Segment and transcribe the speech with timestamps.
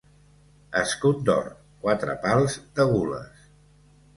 [0.79, 1.51] Escut d'or,
[1.83, 3.45] quatre pals de gules.